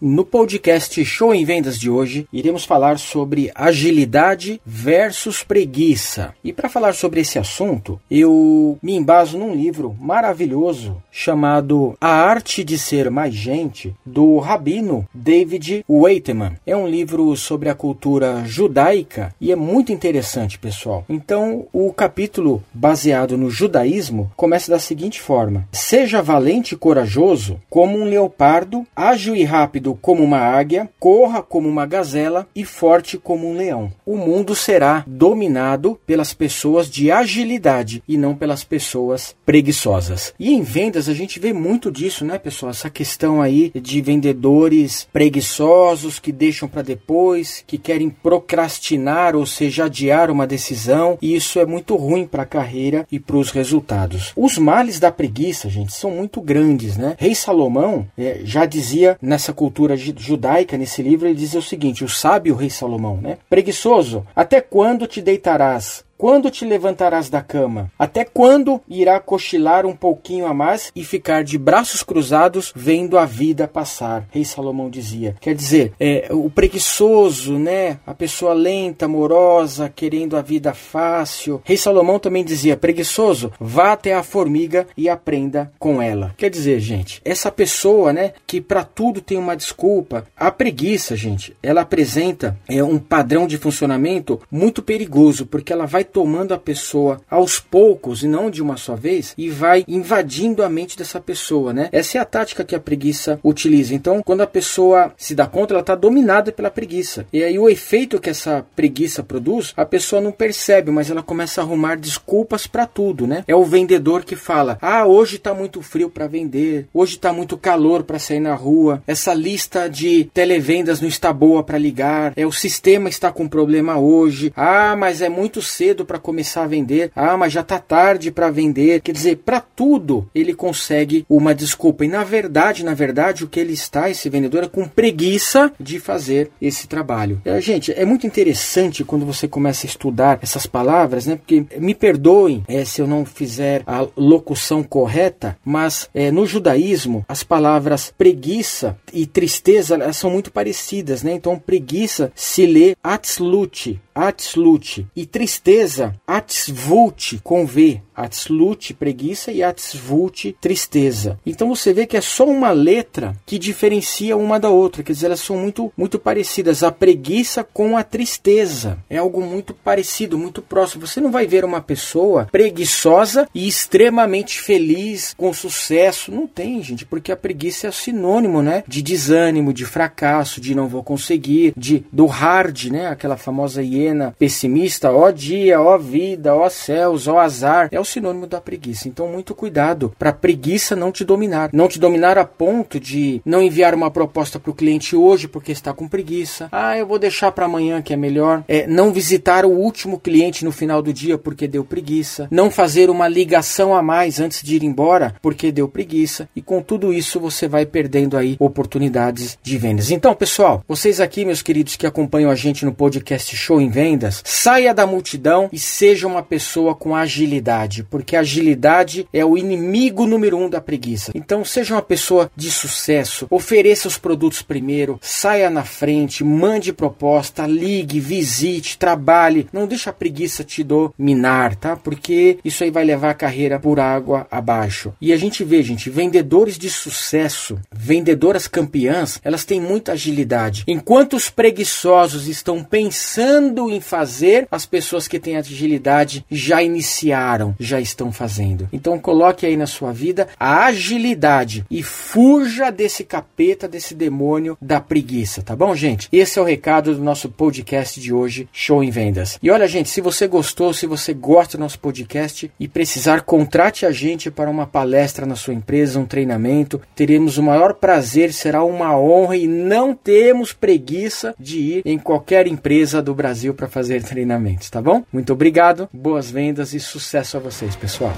No 0.00 0.24
podcast 0.24 1.04
Show 1.04 1.34
em 1.34 1.44
Vendas 1.44 1.76
de 1.76 1.90
hoje, 1.90 2.28
iremos 2.32 2.64
falar 2.64 3.00
sobre 3.00 3.50
agilidade 3.52 4.60
versus 4.64 5.42
preguiça. 5.42 6.32
E 6.44 6.52
para 6.52 6.68
falar 6.68 6.94
sobre 6.94 7.20
esse 7.20 7.36
assunto, 7.36 8.00
eu 8.08 8.78
me 8.80 8.94
embaso 8.94 9.36
num 9.36 9.52
livro 9.52 9.96
maravilhoso 10.00 11.02
chamado 11.10 11.96
A 12.00 12.10
Arte 12.10 12.62
de 12.62 12.78
Ser 12.78 13.10
Mais 13.10 13.34
Gente, 13.34 13.92
do 14.06 14.38
rabino 14.38 15.04
David 15.12 15.84
Waiteman. 15.88 16.52
É 16.64 16.76
um 16.76 16.86
livro 16.86 17.34
sobre 17.34 17.68
a 17.68 17.74
cultura 17.74 18.44
judaica 18.46 19.34
e 19.40 19.50
é 19.50 19.56
muito 19.56 19.92
interessante, 19.92 20.60
pessoal. 20.60 21.04
Então, 21.08 21.66
o 21.72 21.92
capítulo 21.92 22.62
baseado 22.72 23.36
no 23.36 23.50
judaísmo 23.50 24.30
começa 24.36 24.70
da 24.70 24.78
seguinte 24.78 25.20
forma: 25.20 25.66
Seja 25.72 26.22
valente 26.22 26.76
e 26.76 26.78
corajoso 26.78 27.60
como 27.68 27.98
um 27.98 28.04
leopardo, 28.04 28.86
ágil 28.94 29.34
e 29.34 29.42
rápido 29.42 29.87
como 29.94 30.22
uma 30.22 30.38
águia, 30.38 30.88
corra 30.98 31.42
como 31.42 31.68
uma 31.68 31.86
gazela 31.86 32.46
e 32.54 32.64
forte 32.64 33.18
como 33.18 33.48
um 33.48 33.56
leão. 33.56 33.92
O 34.04 34.16
mundo 34.16 34.54
será 34.54 35.04
dominado 35.06 35.98
pelas 36.06 36.32
pessoas 36.34 36.90
de 36.90 37.10
agilidade 37.10 38.02
e 38.06 38.16
não 38.16 38.34
pelas 38.34 38.64
pessoas 38.64 39.34
preguiçosas. 39.44 40.34
E 40.38 40.52
em 40.52 40.62
vendas 40.62 41.08
a 41.08 41.14
gente 41.14 41.38
vê 41.38 41.52
muito 41.52 41.90
disso, 41.90 42.24
né, 42.24 42.38
pessoal? 42.38 42.70
Essa 42.70 42.90
questão 42.90 43.40
aí 43.40 43.70
de 43.74 44.00
vendedores 44.00 45.08
preguiçosos 45.12 46.18
que 46.18 46.32
deixam 46.32 46.68
para 46.68 46.82
depois, 46.82 47.62
que 47.66 47.78
querem 47.78 48.10
procrastinar, 48.10 49.34
ou 49.34 49.46
seja, 49.46 49.84
adiar 49.84 50.30
uma 50.30 50.46
decisão, 50.46 51.18
e 51.20 51.34
isso 51.34 51.58
é 51.58 51.66
muito 51.66 51.96
ruim 51.96 52.26
para 52.26 52.42
a 52.42 52.46
carreira 52.46 53.06
e 53.10 53.18
para 53.18 53.36
os 53.36 53.50
resultados. 53.50 54.32
Os 54.36 54.58
males 54.58 54.98
da 54.98 55.12
preguiça, 55.12 55.68
gente, 55.68 55.92
são 55.92 56.10
muito 56.10 56.40
grandes, 56.40 56.96
né? 56.96 57.14
Rei 57.18 57.34
Salomão 57.34 58.06
é, 58.16 58.40
já 58.44 58.66
dizia 58.66 59.16
nessa 59.20 59.52
cultura 59.52 59.77
cultura 59.78 59.96
judaica, 59.96 60.76
nesse 60.76 61.00
livro, 61.02 61.28
ele 61.28 61.38
diz 61.38 61.54
o 61.54 61.62
seguinte: 61.62 62.02
o 62.02 62.08
sábio 62.08 62.56
rei 62.56 62.68
Salomão, 62.68 63.18
né? 63.18 63.38
Preguiçoso, 63.48 64.26
até 64.34 64.60
quando 64.60 65.06
te 65.06 65.22
deitarás? 65.22 66.04
Quando 66.18 66.50
te 66.50 66.64
levantarás 66.64 67.30
da 67.30 67.40
cama? 67.40 67.92
Até 67.96 68.24
quando 68.24 68.80
irá 68.88 69.20
cochilar 69.20 69.86
um 69.86 69.94
pouquinho 69.94 70.48
a 70.48 70.52
mais 70.52 70.90
e 70.96 71.04
ficar 71.04 71.44
de 71.44 71.56
braços 71.56 72.02
cruzados 72.02 72.72
vendo 72.74 73.16
a 73.16 73.24
vida 73.24 73.68
passar? 73.68 74.26
Rei 74.32 74.44
Salomão 74.44 74.90
dizia. 74.90 75.36
Quer 75.40 75.54
dizer, 75.54 75.92
é, 76.00 76.26
o 76.32 76.50
preguiçoso, 76.50 77.56
né? 77.56 78.00
A 78.04 78.12
pessoa 78.12 78.52
lenta, 78.52 79.04
amorosa, 79.04 79.92
querendo 79.94 80.36
a 80.36 80.42
vida 80.42 80.74
fácil. 80.74 81.62
Rei 81.64 81.76
Salomão 81.76 82.18
também 82.18 82.44
dizia: 82.44 82.76
preguiçoso, 82.76 83.52
vá 83.60 83.92
até 83.92 84.12
a 84.12 84.24
formiga 84.24 84.88
e 84.96 85.08
aprenda 85.08 85.70
com 85.78 86.02
ela. 86.02 86.34
Quer 86.36 86.50
dizer, 86.50 86.80
gente, 86.80 87.22
essa 87.24 87.52
pessoa, 87.52 88.12
né, 88.12 88.32
que 88.44 88.60
para 88.60 88.82
tudo 88.82 89.20
tem 89.20 89.38
uma 89.38 89.56
desculpa. 89.56 90.26
A 90.36 90.50
preguiça, 90.50 91.14
gente, 91.14 91.56
ela 91.62 91.82
apresenta 91.82 92.58
é, 92.68 92.82
um 92.82 92.98
padrão 92.98 93.46
de 93.46 93.56
funcionamento 93.56 94.40
muito 94.50 94.82
perigoso, 94.82 95.46
porque 95.46 95.72
ela 95.72 95.86
vai 95.86 96.07
tomando 96.12 96.52
a 96.52 96.58
pessoa 96.58 97.20
aos 97.30 97.58
poucos 97.58 98.22
e 98.22 98.28
não 98.28 98.50
de 98.50 98.62
uma 98.62 98.76
só 98.76 98.94
vez 98.94 99.34
e 99.36 99.50
vai 99.50 99.84
invadindo 99.86 100.62
a 100.62 100.68
mente 100.68 100.96
dessa 100.96 101.20
pessoa, 101.20 101.72
né? 101.72 101.88
Essa 101.92 102.18
é 102.18 102.20
a 102.20 102.24
tática 102.24 102.64
que 102.64 102.74
a 102.74 102.80
preguiça 102.80 103.38
utiliza. 103.42 103.94
Então, 103.94 104.22
quando 104.22 104.40
a 104.40 104.46
pessoa 104.46 105.12
se 105.16 105.34
dá 105.34 105.46
conta, 105.46 105.74
ela 105.74 105.80
está 105.80 105.94
dominada 105.94 106.52
pela 106.52 106.70
preguiça. 106.70 107.26
E 107.32 107.42
aí 107.42 107.58
o 107.58 107.68
efeito 107.68 108.20
que 108.20 108.30
essa 108.30 108.66
preguiça 108.74 109.22
produz, 109.22 109.72
a 109.76 109.84
pessoa 109.84 110.20
não 110.20 110.32
percebe, 110.32 110.90
mas 110.90 111.10
ela 111.10 111.22
começa 111.22 111.60
a 111.60 111.64
arrumar 111.64 111.96
desculpas 111.96 112.66
para 112.66 112.86
tudo, 112.86 113.26
né? 113.26 113.44
É 113.46 113.54
o 113.54 113.64
vendedor 113.64 114.24
que 114.24 114.36
fala: 114.36 114.78
"Ah, 114.80 115.06
hoje 115.06 115.36
está 115.36 115.54
muito 115.54 115.82
frio 115.82 116.10
para 116.10 116.26
vender, 116.26 116.86
hoje 116.92 117.14
está 117.14 117.32
muito 117.32 117.56
calor 117.56 118.02
para 118.02 118.18
sair 118.18 118.40
na 118.40 118.54
rua, 118.54 119.02
essa 119.06 119.34
lista 119.34 119.88
de 119.88 120.24
televendas 120.32 121.00
não 121.00 121.08
está 121.08 121.32
boa 121.32 121.62
para 121.62 121.78
ligar, 121.78 122.32
é 122.36 122.46
o 122.46 122.52
sistema 122.52 123.08
está 123.08 123.30
com 123.32 123.48
problema 123.48 123.98
hoje. 123.98 124.52
Ah, 124.56 124.94
mas 124.96 125.22
é 125.22 125.28
muito 125.28 125.60
cedo 125.60 125.97
cedo 125.98 126.04
para 126.04 126.18
começar 126.18 126.62
a 126.62 126.66
vender. 126.66 127.10
Ah, 127.14 127.36
mas 127.36 127.52
já 127.52 127.60
está 127.60 127.78
tarde 127.78 128.30
para 128.30 128.50
vender. 128.50 129.00
Quer 129.00 129.12
dizer, 129.12 129.36
para 129.38 129.60
tudo 129.60 130.28
ele 130.34 130.54
consegue 130.54 131.24
uma 131.28 131.54
desculpa. 131.54 132.04
E 132.04 132.08
na 132.08 132.24
verdade, 132.24 132.84
na 132.84 132.94
verdade, 132.94 133.44
o 133.44 133.48
que 133.48 133.58
ele 133.58 133.72
está, 133.72 134.08
esse 134.08 134.28
vendedor, 134.28 134.64
é 134.64 134.68
com 134.68 134.86
preguiça 134.86 135.72
de 135.78 135.98
fazer 135.98 136.50
esse 136.60 136.86
trabalho. 136.86 137.40
É, 137.44 137.60
gente, 137.60 137.92
é 137.92 138.04
muito 138.04 138.26
interessante 138.26 139.04
quando 139.04 139.26
você 139.26 139.48
começa 139.48 139.86
a 139.86 139.88
estudar 139.88 140.38
essas 140.42 140.66
palavras, 140.66 141.26
né? 141.26 141.36
Porque 141.36 141.64
me 141.78 141.94
perdoem 141.94 142.64
é, 142.68 142.84
se 142.84 143.00
eu 143.00 143.06
não 143.06 143.24
fizer 143.24 143.82
a 143.86 144.06
locução 144.16 144.82
correta, 144.82 145.56
mas 145.64 146.08
é, 146.14 146.30
no 146.30 146.46
judaísmo 146.46 147.24
as 147.28 147.42
palavras 147.42 148.12
preguiça 148.16 148.96
e 149.12 149.26
tristeza 149.26 149.94
elas 149.94 150.16
são 150.16 150.30
muito 150.30 150.52
parecidas, 150.52 151.22
né? 151.22 151.32
Então 151.32 151.58
preguiça 151.58 152.30
se 152.34 152.66
lê 152.66 152.96
atzlut, 153.02 154.00
atzlut 154.14 155.06
e 155.14 155.26
tristeza 155.26 155.87
tristeza, 155.88 156.14
atzvult 156.26 157.40
com 157.42 157.64
V, 157.64 158.02
atzlut 158.24 158.94
preguiça 158.94 159.52
e 159.52 159.62
atzvult 159.62 160.56
tristeza. 160.60 161.38
Então 161.44 161.68
você 161.68 161.92
vê 161.92 162.06
que 162.06 162.16
é 162.16 162.20
só 162.20 162.44
uma 162.46 162.70
letra 162.70 163.36
que 163.44 163.58
diferencia 163.58 164.36
uma 164.36 164.58
da 164.58 164.70
outra, 164.70 165.02
quer 165.02 165.12
dizer, 165.12 165.26
elas 165.26 165.40
são 165.40 165.56
muito 165.56 165.92
muito 165.96 166.18
parecidas. 166.18 166.82
A 166.82 166.90
preguiça 166.90 167.62
com 167.62 167.96
a 167.96 168.02
tristeza 168.02 168.98
é 169.10 169.18
algo 169.18 169.40
muito 169.42 169.74
parecido, 169.74 170.38
muito 170.38 170.62
próximo. 170.62 171.06
Você 171.06 171.20
não 171.20 171.30
vai 171.30 171.46
ver 171.46 171.64
uma 171.64 171.80
pessoa 171.80 172.48
preguiçosa 172.50 173.48
e 173.54 173.66
extremamente 173.66 174.60
feliz 174.60 175.34
com 175.36 175.52
sucesso, 175.52 176.32
não 176.32 176.46
tem, 176.46 176.82
gente, 176.82 177.04
porque 177.04 177.32
a 177.32 177.36
preguiça 177.36 177.88
é 177.88 177.90
sinônimo, 177.90 178.62
né, 178.62 178.84
de 178.86 179.02
desânimo, 179.02 179.72
de 179.72 179.84
fracasso, 179.84 180.60
de 180.60 180.74
não 180.74 180.88
vou 180.88 181.02
conseguir, 181.02 181.72
de 181.76 182.04
do 182.12 182.26
hard, 182.26 182.86
né, 182.86 183.08
aquela 183.08 183.36
famosa 183.36 183.82
hiena 183.82 184.34
pessimista, 184.38 185.10
ó 185.10 185.30
dia 185.30 185.48
dia, 185.48 185.80
ó 185.80 185.98
vida, 185.98 186.54
ó 186.54 186.68
céus, 186.68 187.26
ó 187.26 187.38
azar, 187.38 187.88
é 187.90 187.98
o 187.98 188.04
sinônimo 188.08 188.46
da 188.46 188.60
preguiça. 188.60 189.08
Então, 189.08 189.28
muito 189.28 189.54
cuidado 189.54 190.12
para 190.18 190.30
a 190.30 190.32
preguiça 190.32 190.96
não 190.96 191.12
te 191.12 191.24
dominar. 191.24 191.70
Não 191.72 191.88
te 191.88 191.98
dominar 191.98 192.38
a 192.38 192.44
ponto 192.44 192.98
de 192.98 193.40
não 193.44 193.62
enviar 193.62 193.94
uma 193.94 194.10
proposta 194.10 194.58
para 194.58 194.70
o 194.70 194.74
cliente 194.74 195.14
hoje 195.14 195.46
porque 195.46 195.72
está 195.72 195.92
com 195.92 196.08
preguiça. 196.08 196.68
Ah, 196.72 196.96
eu 196.96 197.06
vou 197.06 197.18
deixar 197.18 197.52
para 197.52 197.66
amanhã 197.66 198.02
que 198.02 198.12
é 198.12 198.16
melhor. 198.16 198.64
É, 198.66 198.86
não 198.86 199.12
visitar 199.12 199.64
o 199.64 199.70
último 199.70 200.18
cliente 200.18 200.64
no 200.64 200.72
final 200.72 201.02
do 201.02 201.12
dia 201.12 201.38
porque 201.38 201.68
deu 201.68 201.84
preguiça. 201.84 202.48
Não 202.50 202.70
fazer 202.70 203.10
uma 203.10 203.28
ligação 203.28 203.94
a 203.94 204.02
mais 204.02 204.40
antes 204.40 204.62
de 204.62 204.76
ir 204.76 204.84
embora 204.84 205.34
porque 205.42 205.70
deu 205.70 205.88
preguiça. 205.88 206.48
E 206.56 206.62
com 206.62 206.82
tudo 206.82 207.12
isso 207.12 207.38
você 207.38 207.68
vai 207.68 207.84
perdendo 207.84 208.36
aí 208.36 208.56
oportunidades 208.58 209.58
de 209.62 209.78
vendas. 209.78 210.10
Então, 210.10 210.34
pessoal, 210.34 210.82
vocês 210.88 211.20
aqui, 211.20 211.44
meus 211.44 211.62
queridos 211.62 211.96
que 211.96 212.06
acompanham 212.06 212.50
a 212.50 212.54
gente 212.54 212.84
no 212.84 212.92
podcast 212.92 213.56
Show 213.56 213.80
em 213.80 213.88
Vendas, 213.88 214.42
saia 214.44 214.94
da 214.94 215.06
multidão 215.06 215.68
e 215.72 215.78
seja 215.78 216.26
uma 216.26 216.42
pessoa 216.42 216.94
com 216.94 217.14
agilidade, 217.14 217.97
porque 218.04 218.36
agilidade 218.36 219.26
é 219.32 219.44
o 219.44 219.56
inimigo 219.56 220.26
número 220.26 220.56
um 220.56 220.68
da 220.68 220.80
preguiça. 220.80 221.32
Então, 221.34 221.64
seja 221.64 221.94
uma 221.94 222.02
pessoa 222.02 222.50
de 222.56 222.70
sucesso, 222.70 223.46
ofereça 223.50 224.08
os 224.08 224.18
produtos 224.18 224.62
primeiro, 224.62 225.18
saia 225.20 225.70
na 225.70 225.84
frente, 225.84 226.44
mande 226.44 226.92
proposta, 226.92 227.66
ligue, 227.66 228.20
visite, 228.20 228.98
trabalhe. 228.98 229.68
Não 229.72 229.86
deixe 229.86 230.08
a 230.08 230.12
preguiça 230.12 230.64
te 230.64 230.82
dominar, 230.82 231.76
tá? 231.76 231.96
Porque 231.96 232.58
isso 232.64 232.84
aí 232.84 232.90
vai 232.90 233.04
levar 233.04 233.30
a 233.30 233.34
carreira 233.34 233.78
por 233.78 234.00
água 234.00 234.46
abaixo. 234.50 235.12
E 235.20 235.32
a 235.32 235.36
gente 235.36 235.64
vê, 235.64 235.82
gente, 235.82 236.10
vendedores 236.10 236.78
de 236.78 236.90
sucesso, 236.90 237.78
vendedoras 237.92 238.66
campeãs, 238.66 239.40
elas 239.42 239.64
têm 239.64 239.80
muita 239.80 240.12
agilidade. 240.12 240.84
Enquanto 240.86 241.34
os 241.34 241.50
preguiçosos 241.50 242.48
estão 242.48 242.82
pensando 242.82 243.90
em 243.90 244.00
fazer, 244.00 244.66
as 244.70 244.86
pessoas 244.86 245.28
que 245.28 245.38
têm 245.38 245.56
agilidade 245.56 246.44
já 246.50 246.82
iniciaram, 246.82 247.74
já 247.88 248.00
estão 248.00 248.30
fazendo. 248.30 248.88
Então 248.92 249.18
coloque 249.18 249.66
aí 249.66 249.76
na 249.76 249.86
sua 249.86 250.12
vida 250.12 250.48
a 250.58 250.86
agilidade 250.86 251.84
e 251.90 252.02
fuja 252.02 252.90
desse 252.90 253.24
capeta, 253.24 253.88
desse 253.88 254.14
demônio 254.14 254.76
da 254.80 255.00
preguiça, 255.00 255.62
tá 255.62 255.74
bom, 255.74 255.94
gente? 255.94 256.28
Esse 256.30 256.58
é 256.58 256.62
o 256.62 256.64
recado 256.64 257.14
do 257.14 257.22
nosso 257.22 257.48
podcast 257.48 258.20
de 258.20 258.32
hoje, 258.32 258.68
Show 258.72 259.02
em 259.02 259.10
Vendas. 259.10 259.58
E 259.62 259.70
olha, 259.70 259.88
gente, 259.88 260.08
se 260.08 260.20
você 260.20 260.46
gostou, 260.46 260.92
se 260.92 261.06
você 261.06 261.32
gosta 261.32 261.76
do 261.76 261.80
nosso 261.80 261.98
podcast 261.98 262.70
e 262.78 262.86
precisar, 262.86 263.42
contrate 263.42 264.04
a 264.04 264.12
gente 264.12 264.50
para 264.50 264.70
uma 264.70 264.86
palestra 264.86 265.46
na 265.46 265.56
sua 265.56 265.74
empresa, 265.74 266.20
um 266.20 266.26
treinamento. 266.26 267.00
Teremos 267.14 267.58
o 267.58 267.62
maior 267.62 267.94
prazer, 267.94 268.52
será 268.52 268.84
uma 268.84 269.18
honra 269.18 269.56
e 269.56 269.66
não 269.66 270.14
temos 270.14 270.72
preguiça 270.72 271.54
de 271.58 271.78
ir 271.78 272.02
em 272.04 272.18
qualquer 272.18 272.66
empresa 272.66 273.22
do 273.22 273.34
Brasil 273.34 273.72
para 273.74 273.88
fazer 273.88 274.22
treinamentos, 274.28 274.90
tá 274.90 275.00
bom? 275.00 275.24
Muito 275.32 275.52
obrigado, 275.52 276.08
boas 276.12 276.50
vendas 276.50 276.92
e 276.92 277.00
sucesso 277.00 277.56
a 277.56 277.60
vocês, 277.78 277.94
pessoal. 277.94 278.32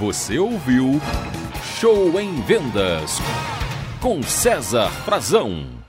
Você 0.00 0.36
ouviu 0.36 1.00
Show 1.78 2.20
em 2.20 2.40
Vendas 2.42 3.18
com 4.00 4.20
César 4.24 4.90
Frazão. 5.04 5.81